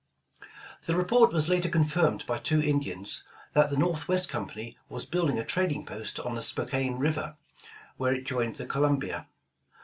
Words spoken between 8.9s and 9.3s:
bia.